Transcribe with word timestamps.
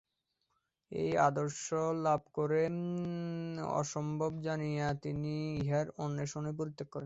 এই 0.91 1.11
আদর্শ 1.21 1.65
লাভ 2.05 2.21
করা 2.33 2.61
অসম্ভব 3.75 4.31
জানিয়া 4.47 4.87
তিনি 5.03 5.33
ইহার 5.61 5.87
অন্বেষণই 5.97 6.53
পরিত্যাগ 6.59 6.87
করেন। 6.87 6.99